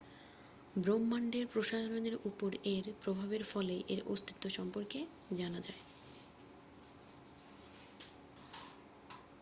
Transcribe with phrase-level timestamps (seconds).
[0.75, 4.99] ব্রহ্মান্ডের প্রসারণের উপর এর প্রভাবের ফলেই এর অস্তিত্ব সম্পর্কে
[5.31, 5.81] জানা যায়